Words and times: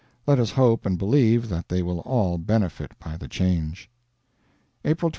Let 0.25 0.39
us 0.39 0.49
hope 0.49 0.87
and 0.87 0.97
believe 0.97 1.47
that 1.49 1.69
they 1.69 1.83
will 1.83 1.99
all 1.99 2.39
benefit 2.39 2.97
by 2.97 3.17
the 3.17 3.27
change. 3.27 3.87
April 4.83 5.09
23. 5.09 5.09